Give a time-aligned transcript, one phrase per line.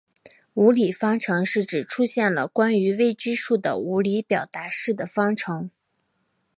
[0.55, 5.69] 无理方程是指出现了关于未知数的无理表达式的方程。